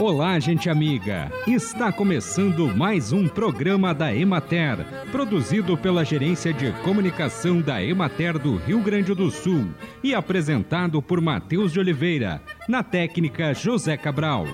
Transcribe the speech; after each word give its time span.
Olá, 0.00 0.40
gente 0.40 0.70
amiga! 0.70 1.30
Está 1.46 1.92
começando 1.92 2.74
mais 2.74 3.12
um 3.12 3.28
programa 3.28 3.92
da 3.92 4.14
Emater, 4.14 4.78
produzido 5.12 5.76
pela 5.76 6.06
Gerência 6.06 6.54
de 6.54 6.72
Comunicação 6.82 7.60
da 7.60 7.84
Emater 7.84 8.38
do 8.38 8.56
Rio 8.56 8.80
Grande 8.80 9.14
do 9.14 9.30
Sul 9.30 9.66
e 10.02 10.14
apresentado 10.14 11.02
por 11.02 11.20
Matheus 11.20 11.70
de 11.70 11.78
Oliveira, 11.78 12.40
na 12.66 12.82
técnica 12.82 13.52
José 13.52 13.94
Cabral. 13.98 14.46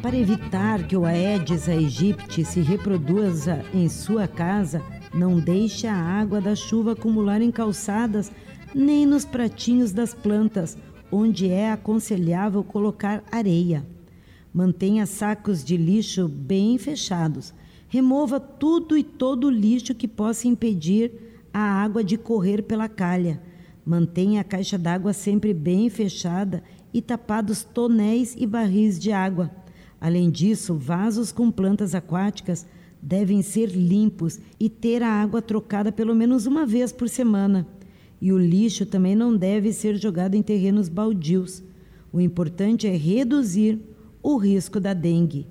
Para 0.00 0.16
evitar 0.16 0.84
que 0.84 0.96
o 0.96 1.04
Aedes 1.04 1.68
aegypti 1.68 2.42
se 2.42 2.62
reproduza 2.62 3.62
em 3.74 3.86
sua 3.90 4.26
casa, 4.26 4.80
não 5.12 5.38
deixe 5.38 5.86
a 5.86 5.94
água 5.94 6.40
da 6.40 6.56
chuva 6.56 6.92
acumular 6.92 7.42
em 7.42 7.50
calçadas 7.50 8.32
nem 8.74 9.04
nos 9.04 9.26
pratinhos 9.26 9.92
das 9.92 10.14
plantas 10.14 10.78
onde 11.10 11.48
é 11.48 11.70
aconselhável 11.70 12.62
colocar 12.64 13.22
areia. 13.30 13.84
Mantenha 14.52 15.06
sacos 15.06 15.64
de 15.64 15.76
lixo 15.76 16.28
bem 16.28 16.78
fechados. 16.78 17.52
Remova 17.88 18.38
tudo 18.38 18.96
e 18.96 19.02
todo 19.02 19.48
o 19.48 19.50
lixo 19.50 19.94
que 19.94 20.08
possa 20.08 20.48
impedir 20.48 21.12
a 21.52 21.60
água 21.60 22.02
de 22.02 22.16
correr 22.16 22.62
pela 22.62 22.88
calha. 22.88 23.40
Mantenha 23.84 24.40
a 24.40 24.44
caixa 24.44 24.78
d'água 24.78 25.12
sempre 25.12 25.52
bem 25.52 25.90
fechada 25.90 26.62
e 26.92 27.02
tapados 27.02 27.64
tonéis 27.64 28.34
e 28.38 28.46
barris 28.46 28.98
de 28.98 29.12
água. 29.12 29.50
Além 30.00 30.30
disso, 30.30 30.74
vasos 30.74 31.32
com 31.32 31.50
plantas 31.50 31.94
aquáticas 31.94 32.66
devem 33.00 33.42
ser 33.42 33.66
limpos 33.66 34.40
e 34.58 34.68
ter 34.68 35.02
a 35.02 35.08
água 35.08 35.42
trocada 35.42 35.92
pelo 35.92 36.14
menos 36.14 36.46
uma 36.46 36.64
vez 36.64 36.92
por 36.92 37.08
semana. 37.08 37.66
E 38.24 38.32
o 38.32 38.38
lixo 38.38 38.86
também 38.86 39.14
não 39.14 39.36
deve 39.36 39.70
ser 39.70 39.96
jogado 39.96 40.34
em 40.34 40.40
terrenos 40.40 40.88
baldios. 40.88 41.62
O 42.10 42.18
importante 42.18 42.86
é 42.86 42.96
reduzir 42.96 43.78
o 44.22 44.38
risco 44.38 44.80
da 44.80 44.94
dengue. 44.94 45.46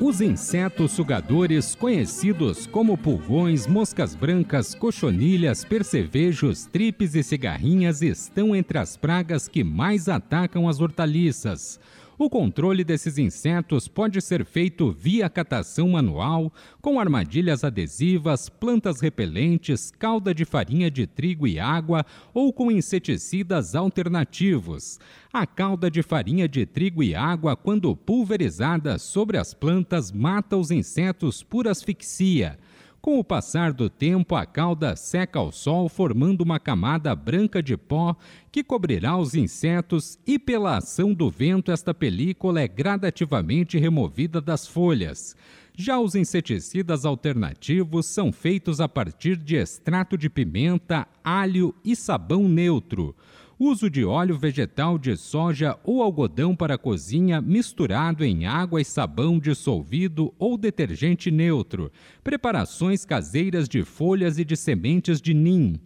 Os 0.00 0.20
insetos 0.20 0.90
sugadores, 0.90 1.76
conhecidos 1.76 2.66
como 2.66 2.98
pulgões, 2.98 3.68
moscas 3.68 4.16
brancas, 4.16 4.74
cochonilhas, 4.74 5.64
percevejos, 5.64 6.66
tripes 6.66 7.14
e 7.14 7.22
cigarrinhas, 7.22 8.02
estão 8.02 8.56
entre 8.56 8.76
as 8.76 8.96
pragas 8.96 9.46
que 9.46 9.62
mais 9.62 10.08
atacam 10.08 10.68
as 10.68 10.80
hortaliças. 10.80 11.78
O 12.22 12.30
controle 12.30 12.84
desses 12.84 13.18
insetos 13.18 13.88
pode 13.88 14.20
ser 14.20 14.44
feito 14.44 14.92
via 14.92 15.28
catação 15.28 15.88
manual, 15.88 16.52
com 16.80 17.00
armadilhas 17.00 17.64
adesivas, 17.64 18.48
plantas 18.48 19.00
repelentes, 19.00 19.90
calda 19.90 20.32
de 20.32 20.44
farinha 20.44 20.88
de 20.88 21.04
trigo 21.04 21.48
e 21.48 21.58
água 21.58 22.06
ou 22.32 22.52
com 22.52 22.70
inseticidas 22.70 23.74
alternativos. 23.74 25.00
A 25.32 25.44
calda 25.44 25.90
de 25.90 26.00
farinha 26.00 26.48
de 26.48 26.64
trigo 26.64 27.02
e 27.02 27.12
água, 27.12 27.56
quando 27.56 27.96
pulverizada 27.96 28.98
sobre 28.98 29.36
as 29.36 29.52
plantas, 29.52 30.12
mata 30.12 30.56
os 30.56 30.70
insetos 30.70 31.42
por 31.42 31.66
asfixia. 31.66 32.56
Com 33.02 33.18
o 33.18 33.24
passar 33.24 33.72
do 33.72 33.90
tempo, 33.90 34.36
a 34.36 34.46
cauda 34.46 34.94
seca 34.94 35.40
ao 35.40 35.50
sol, 35.50 35.88
formando 35.88 36.42
uma 36.42 36.60
camada 36.60 37.12
branca 37.16 37.60
de 37.60 37.76
pó 37.76 38.14
que 38.52 38.62
cobrirá 38.62 39.16
os 39.16 39.34
insetos, 39.34 40.20
e 40.24 40.38
pela 40.38 40.76
ação 40.76 41.12
do 41.12 41.28
vento, 41.28 41.72
esta 41.72 41.92
película 41.92 42.60
é 42.60 42.68
gradativamente 42.68 43.76
removida 43.76 44.40
das 44.40 44.68
folhas. 44.68 45.34
Já 45.76 45.98
os 45.98 46.14
inseticidas 46.14 47.04
alternativos 47.04 48.06
são 48.06 48.30
feitos 48.30 48.80
a 48.80 48.88
partir 48.88 49.34
de 49.34 49.56
extrato 49.56 50.16
de 50.16 50.30
pimenta, 50.30 51.08
alho 51.24 51.74
e 51.84 51.96
sabão 51.96 52.48
neutro. 52.48 53.16
Uso 53.64 53.88
de 53.88 54.04
óleo 54.04 54.36
vegetal 54.36 54.98
de 54.98 55.16
soja 55.16 55.78
ou 55.84 56.02
algodão 56.02 56.56
para 56.56 56.76
cozinha 56.76 57.40
misturado 57.40 58.24
em 58.24 58.44
água 58.44 58.80
e 58.80 58.84
sabão 58.84 59.38
dissolvido 59.38 60.34
ou 60.36 60.58
detergente 60.58 61.30
neutro. 61.30 61.92
Preparações 62.24 63.04
caseiras 63.04 63.68
de 63.68 63.84
folhas 63.84 64.36
e 64.36 64.44
de 64.44 64.56
sementes 64.56 65.20
de 65.20 65.32
nim. 65.32 65.78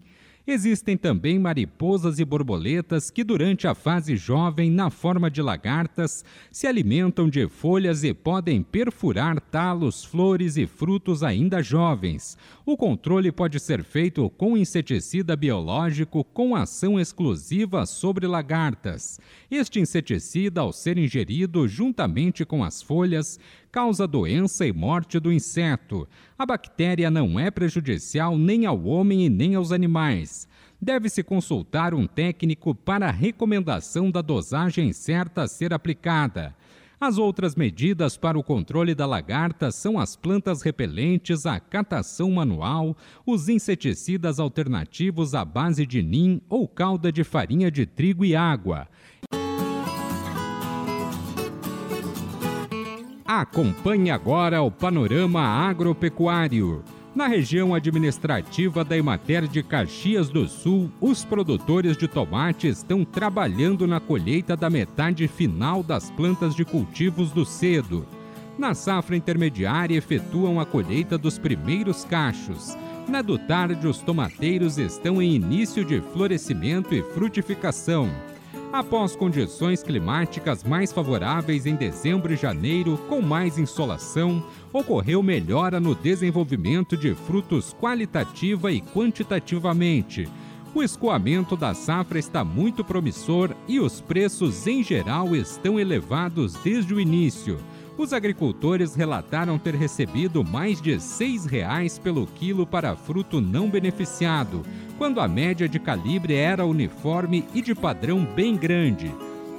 Existem 0.49 0.97
também 0.97 1.41
mariposas 1.41 2.21
e 2.21 2.25
borboletas 2.25 3.11
que, 3.11 3.25
durante 3.25 3.67
a 3.67 3.75
fase 3.75 4.17
jovem, 4.17 4.71
na 4.71 4.91
forma 4.91 5.29
de 5.29 5.43
lagartas, 5.43 6.25
se 6.53 6.69
alimentam 6.69 7.29
de 7.29 7.49
folhas 7.49 8.05
e 8.05 8.15
podem 8.15 8.63
perfurar 8.63 9.41
talos, 9.41 10.05
flores 10.05 10.57
e 10.57 10.65
frutos 10.65 11.25
ainda 11.25 11.61
jovens. 11.61 12.39
O 12.65 12.77
controle 12.77 13.33
pode 13.33 13.59
ser 13.59 13.83
feito 13.83 14.31
com 14.31 14.57
inseticida 14.57 15.35
biológico 15.35 16.23
com 16.23 16.55
ação 16.55 17.01
exclusiva 17.01 17.85
sobre 17.85 18.29
lagartas. 18.29 19.19
Este 19.51 19.81
inseticida, 19.81 20.61
ao 20.61 20.73
ser 20.73 20.97
ingerido 20.97 21.67
juntamente 21.67 22.45
com 22.45 22.63
as 22.63 22.81
folhas, 22.81 23.41
causa 23.77 24.07
doença 24.07 24.67
e 24.67 24.73
morte 24.73 25.21
do 25.21 25.31
inseto. 25.31 26.09
A 26.39 26.47
bactéria 26.47 27.11
não 27.11 27.39
é 27.39 27.51
prejudicial 27.51 28.39
nem 28.39 28.65
ao 28.65 28.83
homem 28.85 29.27
e 29.27 29.29
nem 29.29 29.55
aos 29.55 29.71
animais. 29.71 30.49
Deve-se 30.81 31.23
consultar 31.23 31.93
um 31.93 32.07
técnico 32.07 32.75
para 32.75 33.09
a 33.09 33.11
recomendação 33.11 34.11
da 34.11 34.23
dosagem 34.23 34.95
certa 34.95 35.43
a 35.43 35.47
ser 35.47 35.75
aplicada. 35.75 36.57
As 36.99 37.19
outras 37.19 37.55
medidas 37.55 38.17
para 38.17 38.39
o 38.39 38.43
controle 38.43 38.95
da 38.95 39.05
lagarta 39.05 39.71
são 39.71 39.99
as 39.99 40.17
plantas 40.17 40.63
repelentes, 40.63 41.45
a 41.45 41.61
catação 41.61 42.31
manual, 42.31 42.97
os 43.27 43.51
inseticidas 43.51 44.41
alternativos 44.41 45.35
à 45.35 45.45
base 45.45 45.85
de 45.85 46.03
nim 46.03 46.41
ou 46.49 46.67
calda 46.67 47.13
de 47.13 47.23
farinha 47.23 47.71
de 47.71 47.85
trigo 47.85 48.25
e 48.25 48.35
água. 48.35 48.89
Acompanhe 53.27 54.13
agora 54.13 54.63
o 54.63 54.71
panorama 54.71 55.41
agropecuário. 55.41 56.85
Na 57.13 57.27
região 57.27 57.75
administrativa 57.75 58.85
da 58.85 58.97
Emater 58.97 59.49
de 59.49 59.65
Caxias 59.65 60.29
do 60.29 60.47
Sul, 60.47 60.93
os 61.01 61.25
produtores 61.25 61.97
de 61.97 62.07
tomate 62.07 62.69
estão 62.69 63.05
trabalhando 63.05 63.85
na 63.85 63.99
colheita 63.99 64.57
da 64.57 64.71
metade 64.71 65.27
final 65.27 65.83
das 65.83 66.09
plantas 66.09 66.55
de 66.55 66.65
cultivos 66.65 67.33
do 67.33 67.45
cedo. 67.45 68.07
Na 68.57 68.75
safra 68.75 69.17
intermediária, 69.17 69.97
efetuam 69.97 70.61
a 70.61 70.65
colheita 70.65 71.19
dos 71.19 71.37
primeiros 71.37 72.05
cachos. 72.05 72.79
Na 73.09 73.23
do 73.23 73.39
tarde, 73.39 73.89
os 73.89 73.99
tomateiros 73.99 74.79
estão 74.79 75.21
em 75.21 75.35
início 75.35 75.85
de 75.85 76.01
florescimento 76.01 76.95
e 76.95 77.03
frutificação. 77.03 78.09
Após 78.73 79.15
condições 79.17 79.83
climáticas 79.83 80.65
mais 80.65 80.93
favoráveis 80.93 81.67
em 81.67 81.75
dezembro 81.75 82.33
e 82.33 82.37
janeiro, 82.37 82.99
com 83.09 83.23
mais 83.23 83.59
insolação, 83.59 84.45
ocorreu 84.73 85.23
melhora 85.23 85.81
no 85.81 85.95
desenvolvimento 85.95 86.97
de 86.97 87.15
frutos 87.15 87.75
qualitativa 87.81 88.71
e 88.71 88.81
quantitativamente. 88.81 90.29
O 90.75 90.83
escoamento 90.83 91.57
da 91.57 91.73
safra 91.73 92.19
está 92.19 92.45
muito 92.45 92.85
promissor 92.85 93.51
e 93.67 93.81
os 93.81 94.01
preços 94.01 94.67
em 94.67 94.83
geral 94.83 95.35
estão 95.35 95.81
elevados 95.81 96.55
desde 96.63 96.93
o 96.93 97.01
início 97.01 97.59
os 97.99 98.13
agricultores 98.13 98.95
relataram 98.95 99.59
ter 99.59 99.75
recebido 99.75 100.45
mais 100.45 100.81
de 100.81 100.93
R$ 100.93 100.99
6,00 100.99 102.01
pelo 102.01 102.27
quilo 102.27 102.67
para 102.67 102.95
fruto 102.95 103.41
não 103.41 103.71
beneficiado, 103.71 104.63
quando 104.99 105.21
a 105.21 105.29
média 105.29 105.69
de 105.69 105.79
calibre 105.79 106.35
era 106.35 106.67
uniforme 106.67 107.45
e 107.55 107.63
de 107.63 107.75
padrão 107.75 108.25
bem 108.25 108.57
grande. 108.57 109.13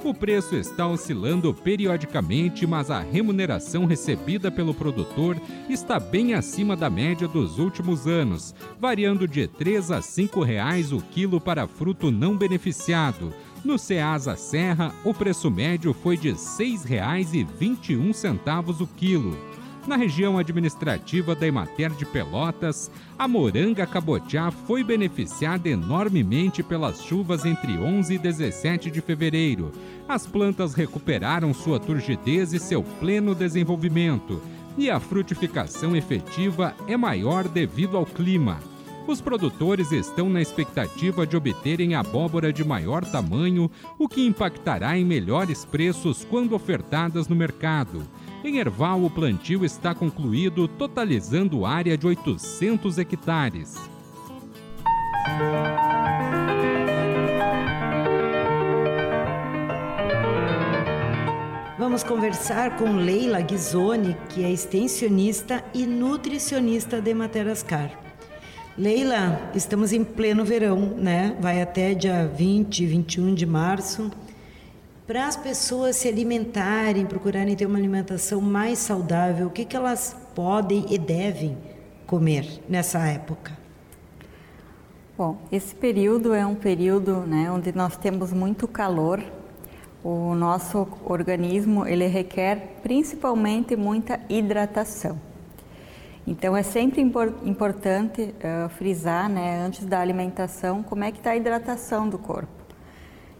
O 0.04 0.14
preço 0.14 0.54
está 0.54 0.86
oscilando 0.86 1.52
periodicamente, 1.52 2.64
mas 2.66 2.88
a 2.88 3.00
remuneração 3.00 3.84
recebida 3.84 4.48
pelo 4.48 4.72
produtor 4.72 5.36
está 5.68 5.98
bem 5.98 6.34
acima 6.34 6.76
da 6.76 6.88
média 6.88 7.26
dos 7.26 7.58
últimos 7.58 8.06
anos, 8.06 8.54
variando 8.80 9.26
de 9.26 9.40
R$ 9.40 9.48
3 9.48 9.90
a 9.90 10.00
5 10.00 10.40
reais 10.42 10.92
o 10.92 11.00
quilo 11.00 11.40
para 11.40 11.66
fruto 11.66 12.12
não 12.12 12.36
beneficiado, 12.36 13.34
no 13.68 13.78
Ceasa 13.78 14.34
Serra, 14.34 14.94
o 15.04 15.12
preço 15.12 15.50
médio 15.50 15.92
foi 15.92 16.16
de 16.16 16.30
R$ 16.30 16.36
6,21 16.36 18.80
o 18.80 18.86
quilo. 18.86 19.36
Na 19.86 19.94
região 19.94 20.38
administrativa 20.38 21.34
da 21.34 21.46
Emater 21.46 21.90
de 21.90 22.06
Pelotas, 22.06 22.90
a 23.18 23.28
moranga 23.28 23.86
cabotiá 23.86 24.50
foi 24.50 24.82
beneficiada 24.82 25.68
enormemente 25.68 26.62
pelas 26.62 27.02
chuvas 27.02 27.44
entre 27.44 27.76
11 27.76 28.14
e 28.14 28.18
17 28.18 28.90
de 28.90 29.02
fevereiro. 29.02 29.70
As 30.08 30.26
plantas 30.26 30.72
recuperaram 30.72 31.52
sua 31.52 31.78
turgidez 31.78 32.54
e 32.54 32.58
seu 32.58 32.82
pleno 32.82 33.34
desenvolvimento, 33.34 34.40
e 34.78 34.88
a 34.88 34.98
frutificação 34.98 35.94
efetiva 35.94 36.74
é 36.86 36.96
maior 36.96 37.46
devido 37.46 37.98
ao 37.98 38.06
clima 38.06 38.60
os 39.10 39.20
produtores 39.20 39.90
estão 39.90 40.28
na 40.28 40.40
expectativa 40.40 41.26
de 41.26 41.36
obterem 41.36 41.94
abóbora 41.94 42.52
de 42.52 42.62
maior 42.62 43.04
tamanho, 43.04 43.70
o 43.98 44.06
que 44.06 44.26
impactará 44.26 44.98
em 44.98 45.04
melhores 45.04 45.64
preços 45.64 46.26
quando 46.28 46.54
ofertadas 46.54 47.26
no 47.26 47.34
mercado. 47.34 48.02
Em 48.44 48.58
Erval, 48.58 49.02
o 49.02 49.10
plantio 49.10 49.64
está 49.64 49.94
concluído, 49.94 50.68
totalizando 50.68 51.64
área 51.64 51.96
de 51.96 52.06
800 52.06 52.98
hectares. 52.98 53.76
Vamos 61.78 62.02
conversar 62.04 62.76
com 62.76 62.96
Leila 62.96 63.40
Ghisoni, 63.40 64.14
que 64.28 64.44
é 64.44 64.52
extensionista 64.52 65.64
e 65.72 65.86
nutricionista 65.86 67.00
de 67.00 67.14
Materascar. 67.14 68.07
Leila, 68.78 69.50
estamos 69.56 69.92
em 69.92 70.04
pleno 70.04 70.44
verão, 70.44 70.78
né? 70.78 71.36
Vai 71.40 71.60
até 71.60 71.94
dia 71.94 72.30
20, 72.32 72.86
21 72.86 73.34
de 73.34 73.44
março. 73.44 74.08
Para 75.04 75.26
as 75.26 75.36
pessoas 75.36 75.96
se 75.96 76.06
alimentarem, 76.06 77.04
procurarem 77.04 77.56
ter 77.56 77.66
uma 77.66 77.76
alimentação 77.76 78.40
mais 78.40 78.78
saudável, 78.78 79.48
o 79.48 79.50
que, 79.50 79.64
que 79.64 79.74
elas 79.74 80.16
podem 80.32 80.86
e 80.90 80.96
devem 80.96 81.58
comer 82.06 82.62
nessa 82.68 83.00
época? 83.00 83.50
Bom, 85.16 85.38
esse 85.50 85.74
período 85.74 86.32
é 86.32 86.46
um 86.46 86.54
período 86.54 87.22
né, 87.22 87.50
onde 87.50 87.72
nós 87.74 87.96
temos 87.96 88.32
muito 88.32 88.68
calor. 88.68 89.20
O 90.04 90.36
nosso 90.36 90.86
organismo 91.04 91.84
ele 91.84 92.06
requer 92.06 92.78
principalmente 92.80 93.74
muita 93.74 94.20
hidratação. 94.28 95.18
Então 96.28 96.54
é 96.54 96.62
sempre 96.62 97.00
impor, 97.00 97.32
importante 97.42 98.20
uh, 98.22 98.68
frisar, 98.68 99.30
né, 99.30 99.64
antes 99.64 99.86
da 99.86 99.98
alimentação, 99.98 100.82
como 100.82 101.02
é 101.02 101.10
que 101.10 101.16
está 101.16 101.30
a 101.30 101.36
hidratação 101.36 102.06
do 102.06 102.18
corpo. 102.18 102.52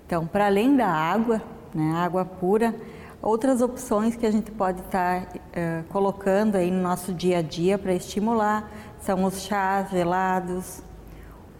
Então, 0.06 0.26
para 0.26 0.46
além 0.46 0.74
da 0.74 0.86
água, 0.86 1.42
né, 1.74 1.92
água 1.96 2.24
pura, 2.24 2.74
outras 3.20 3.60
opções 3.60 4.16
que 4.16 4.24
a 4.24 4.30
gente 4.30 4.50
pode 4.50 4.80
estar 4.80 5.26
tá, 5.26 5.36
uh, 5.36 5.84
colocando 5.90 6.56
aí 6.56 6.70
no 6.70 6.80
nosso 6.80 7.12
dia 7.12 7.40
a 7.40 7.42
dia 7.42 7.76
para 7.76 7.92
estimular 7.92 8.72
são 9.02 9.22
os 9.24 9.42
chás 9.42 9.90
gelados, 9.90 10.82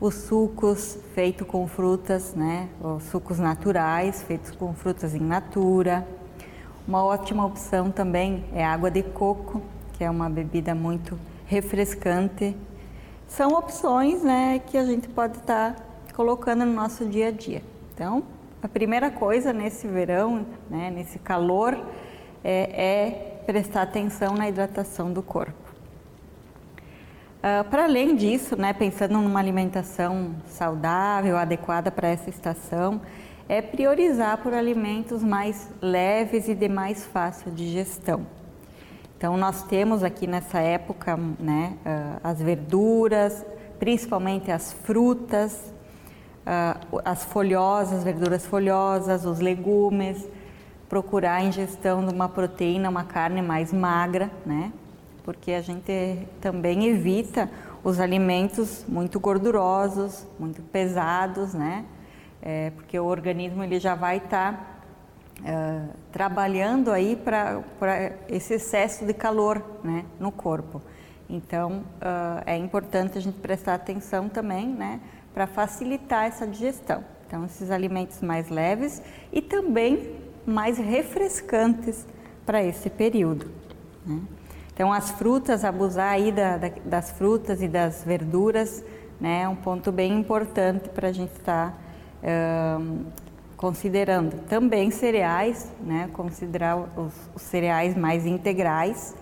os 0.01 0.15
sucos 0.15 0.99
feitos 1.15 1.47
com 1.47 1.69
frutas, 1.69 2.35
né, 2.35 2.71
os 2.81 3.03
sucos 3.03 3.39
naturais 3.39 4.23
feitos 4.23 4.53
com 4.53 4.73
frutas 4.73 5.15
in 5.15 5.21
natura. 5.21 6.09
Uma 6.87 7.05
ótima 7.05 7.45
opção 7.45 7.91
também 7.91 8.47
é 8.55 8.65
água 8.65 8.91
de 8.91 9.03
coco, 9.03 9.61
que 9.99 10.05
é 10.05 10.09
uma 10.11 10.31
bebida 10.31 10.77
muito 10.77 11.19
refrescante. 11.45 12.57
São 13.27 13.51
opções, 13.55 14.23
né, 14.23 14.61
que 14.65 14.79
a 14.79 14.85
gente 14.85 15.09
pode 15.09 15.39
estar 15.39 15.75
tá 15.75 15.83
colocando 16.15 16.65
no 16.65 16.73
nosso 16.73 17.05
dia 17.05 17.29
a 17.29 17.31
dia. 17.33 17.63
Então, 17.93 18.23
a 18.63 18.69
primeira 18.69 19.11
coisa 19.11 19.53
nesse 19.53 19.89
verão, 19.89 20.47
né, 20.71 20.89
nesse 20.89 21.19
calor, 21.19 21.77
é, 22.45 23.41
é 23.41 23.43
prestar 23.45 23.83
atenção 23.83 24.35
na 24.35 24.49
hidratação 24.49 25.13
do 25.13 25.21
corpo. 25.21 25.69
Uh, 27.39 27.69
para 27.69 27.85
além 27.85 28.15
disso, 28.15 28.57
né, 28.57 28.73
pensando 28.73 29.15
numa 29.15 29.41
alimentação 29.41 30.35
saudável, 30.47 31.37
adequada 31.37 31.91
para 31.91 32.09
essa 32.09 32.31
estação, 32.31 33.01
é 33.49 33.61
priorizar 33.61 34.39
por 34.39 34.55
alimentos 34.55 35.25
mais 35.25 35.69
leves 35.83 36.49
e 36.49 36.55
de 36.55 36.69
mais 36.69 37.05
fácil 37.05 37.51
digestão. 37.51 38.38
Então, 39.19 39.37
nós 39.37 39.65
temos 39.65 40.05
aqui 40.05 40.29
nessa 40.29 40.61
época 40.61 41.17
né, 41.41 41.77
uh, 41.85 42.21
as 42.23 42.41
verduras, 42.41 43.45
principalmente 43.77 44.49
as 44.49 44.73
frutas, 44.73 45.73
uh, 46.47 47.01
as 47.05 47.25
folhosas, 47.25 48.05
verduras 48.05 48.47
folhosas, 48.47 49.25
os 49.25 49.41
legumes, 49.41 50.25
procurar 50.89 51.35
a 51.35 51.43
ingestão 51.43 52.07
de 52.07 52.15
uma 52.15 52.29
proteína, 52.29 52.89
uma 52.89 53.03
carne 53.03 53.43
mais 53.43 53.73
magra, 53.73 54.31
né? 54.47 54.73
Porque 55.25 55.51
a 55.51 55.63
gente 55.63 56.25
também 56.41 56.87
evita 56.87 57.51
os 57.83 57.99
alimentos 57.99 58.85
muito 58.87 59.19
gordurosos, 59.19 60.25
muito 60.39 60.63
pesados, 60.63 61.55
né? 61.55 61.85
É, 62.41 62.71
porque 62.71 62.97
o 62.97 63.05
organismo 63.07 63.65
ele 63.65 63.81
já 63.81 63.97
vai 63.97 64.19
estar 64.19 64.53
tá, 64.53 64.78
uh, 65.41 65.89
trabalhando 66.13 66.91
aí 66.91 67.17
para 67.17 67.63
esse 68.29 68.55
excesso 68.55 69.05
de 69.05 69.15
calor, 69.15 69.63
né, 69.83 70.05
no 70.19 70.33
corpo. 70.33 70.83
Então 71.29 71.85
uh, 71.97 72.43
é 72.47 72.57
importante 72.57 73.19
a 73.19 73.21
gente 73.21 73.39
prestar 73.39 73.75
atenção 73.75 74.29
também, 74.29 74.67
né? 74.67 75.01
para 75.39 75.47
facilitar 75.47 76.25
essa 76.25 76.45
digestão. 76.45 77.05
Então, 77.25 77.45
esses 77.45 77.71
alimentos 77.71 78.21
mais 78.21 78.49
leves 78.49 79.01
e 79.33 79.41
também 79.41 80.17
mais 80.45 80.79
refrescantes 80.79 82.05
para 82.45 82.61
esse 82.61 82.91
período. 82.91 83.47
Né? 84.05 84.21
Então, 84.75 84.93
as 84.93 85.13
frutas, 85.13 85.65
abusar 85.65 86.13
aí 86.13 86.33
da, 86.33 86.57
da, 86.57 86.73
das 86.85 87.13
frutas 87.13 87.63
e 87.63 87.69
das 87.69 88.03
verduras, 88.03 88.83
né, 89.21 89.43
é 89.43 89.49
um 89.49 89.55
ponto 89.55 89.93
bem 89.93 90.19
importante 90.19 90.89
para 90.89 91.07
a 91.07 91.13
gente 91.13 91.31
estar 91.33 91.71
tá, 91.71 92.81
considerando. 93.59 94.47
Também 94.47 94.91
cereais, 94.91 95.71
né, 95.81 96.09
considerar 96.15 96.79
os, 96.79 97.13
os 97.35 97.43
cereais 97.43 97.95
mais 97.95 98.25
integrais. 98.25 99.15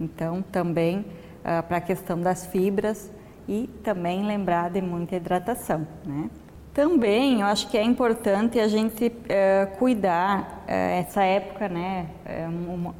Então, 0.00 0.40
também 0.40 1.00
uh, 1.00 1.62
para 1.68 1.76
a 1.76 1.80
questão 1.82 2.18
das 2.18 2.46
fibras, 2.46 3.10
e 3.50 3.68
também 3.82 4.24
lembrar 4.24 4.70
de 4.70 4.80
muita 4.80 5.16
hidratação, 5.16 5.84
né? 6.06 6.30
Também 6.72 7.40
eu 7.40 7.46
acho 7.48 7.68
que 7.68 7.76
é 7.76 7.82
importante 7.82 8.60
a 8.60 8.68
gente 8.68 9.12
é, 9.28 9.66
cuidar 9.76 10.62
é, 10.68 11.00
essa 11.00 11.24
época, 11.24 11.68
né? 11.68 12.06
É 12.24 12.48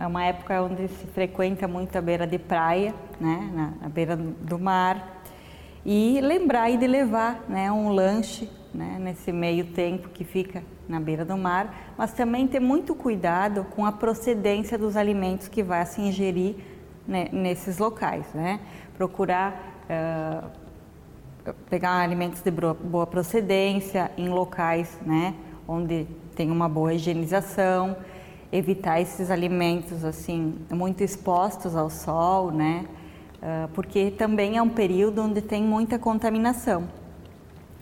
é 0.00 0.06
uma, 0.06 0.24
época 0.24 0.60
onde 0.60 0.88
se 0.88 1.06
frequenta 1.06 1.68
muito 1.68 1.96
a 1.96 2.00
beira 2.00 2.26
de 2.26 2.36
praia, 2.36 2.92
né? 3.20 3.48
Na, 3.54 3.72
na 3.82 3.88
beira 3.88 4.16
do 4.16 4.58
mar 4.58 5.22
e 5.86 6.20
lembrar 6.20 6.76
de 6.76 6.86
levar, 6.88 7.44
né? 7.48 7.70
Um 7.70 7.90
lanche, 7.90 8.50
né? 8.74 8.98
Nesse 9.00 9.32
meio 9.32 9.66
tempo 9.66 10.08
que 10.08 10.24
fica 10.24 10.62
na 10.88 11.00
beira 11.00 11.24
do 11.24 11.36
mar, 11.36 11.92
mas 11.96 12.12
também 12.12 12.46
ter 12.46 12.60
muito 12.60 12.94
cuidado 12.94 13.64
com 13.76 13.84
a 13.86 13.92
procedência 13.92 14.76
dos 14.76 14.96
alimentos 14.96 15.48
que 15.48 15.62
vai 15.62 15.84
se 15.86 16.00
ingerir 16.00 16.56
né? 17.06 17.28
nesses 17.32 17.78
locais, 17.78 18.26
né? 18.34 18.60
Procurar 18.96 19.84
uh, 19.88 20.60
pegar 21.68 22.00
alimentos 22.00 22.42
de 22.42 22.50
boa 22.50 23.06
procedência 23.06 24.10
em 24.16 24.28
locais 24.28 24.98
né, 25.04 25.34
onde 25.66 26.06
tem 26.34 26.50
uma 26.50 26.68
boa 26.68 26.94
higienização, 26.94 27.96
evitar 28.52 29.00
esses 29.00 29.30
alimentos 29.30 30.04
assim 30.04 30.58
muito 30.70 31.02
expostos 31.02 31.76
ao 31.76 31.88
sol, 31.88 32.50
né, 32.50 32.84
uh, 33.36 33.68
porque 33.68 34.10
também 34.10 34.56
é 34.56 34.62
um 34.62 34.68
período 34.68 35.22
onde 35.22 35.40
tem 35.40 35.62
muita 35.62 35.98
contaminação. 35.98 36.99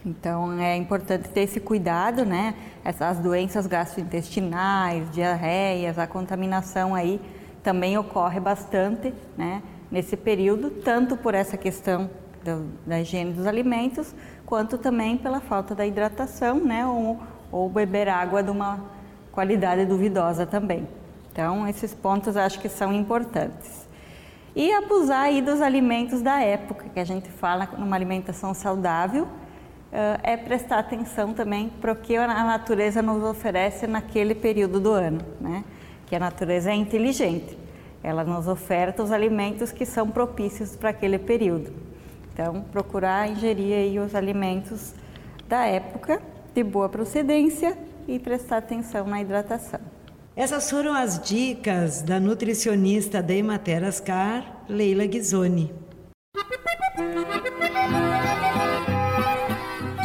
Então 0.04 0.58
é 0.58 0.76
importante 0.76 1.28
ter 1.28 1.40
esse 1.42 1.60
cuidado, 1.60 2.24
né? 2.24 2.54
Essas 2.84 3.18
doenças 3.18 3.66
gastrointestinais, 3.66 5.10
diarreias, 5.10 5.98
a 5.98 6.06
contaminação 6.06 6.94
aí 6.94 7.20
também 7.62 7.98
ocorre 7.98 8.40
bastante, 8.40 9.12
né? 9.36 9.62
nesse 9.90 10.16
período, 10.16 10.70
tanto 10.70 11.16
por 11.16 11.34
essa 11.34 11.56
questão 11.56 12.10
do, 12.44 12.66
da 12.86 13.00
higiene 13.00 13.32
dos 13.32 13.46
alimentos, 13.46 14.14
quanto 14.44 14.78
também 14.78 15.16
pela 15.16 15.40
falta 15.40 15.74
da 15.74 15.86
hidratação, 15.86 16.60
né, 16.60 16.86
ou, 16.86 17.18
ou 17.50 17.68
beber 17.68 18.08
água 18.08 18.42
de 18.42 18.50
uma 18.50 18.80
qualidade 19.32 19.84
duvidosa 19.84 20.46
também. 20.46 20.86
Então, 21.32 21.66
esses 21.66 21.94
pontos 21.94 22.36
acho 22.36 22.58
que 22.60 22.68
são 22.68 22.92
importantes. 22.92 23.86
E 24.56 24.72
abusar 24.72 25.24
aí 25.24 25.40
dos 25.40 25.60
alimentos 25.60 26.20
da 26.20 26.40
época, 26.40 26.86
que 26.92 26.98
a 26.98 27.04
gente 27.04 27.28
fala 27.30 27.68
numa 27.78 27.94
alimentação 27.94 28.52
saudável, 28.52 29.28
é 29.90 30.36
prestar 30.36 30.78
atenção 30.78 31.32
também 31.32 31.70
para 31.80 31.92
o 31.92 31.96
que 31.96 32.16
a 32.16 32.26
natureza 32.26 33.00
nos 33.00 33.22
oferece 33.22 33.86
naquele 33.86 34.34
período 34.34 34.78
do 34.78 34.92
ano, 34.92 35.20
né? 35.40 35.64
Que 36.06 36.16
a 36.16 36.18
natureza 36.18 36.70
é 36.70 36.74
inteligente. 36.74 37.58
Ela 38.02 38.24
nos 38.24 38.46
oferta 38.46 39.02
os 39.02 39.10
alimentos 39.10 39.72
que 39.72 39.84
são 39.84 40.08
propícios 40.08 40.76
para 40.76 40.90
aquele 40.90 41.18
período. 41.18 41.72
Então, 42.32 42.62
procurar 42.70 43.28
ingerir 43.28 44.00
os 44.00 44.14
alimentos 44.14 44.94
da 45.48 45.66
época, 45.66 46.22
de 46.54 46.62
boa 46.62 46.88
procedência 46.88 47.76
e 48.06 48.18
prestar 48.18 48.58
atenção 48.58 49.06
na 49.06 49.20
hidratação. 49.20 49.80
Essas 50.36 50.70
foram 50.70 50.94
as 50.94 51.20
dicas 51.20 52.00
da 52.00 52.20
nutricionista 52.20 53.20
da 53.20 53.34
Emater 53.34 53.82
Ascar, 53.82 54.62
Leila 54.68 55.04
Ghisoni. 55.04 55.74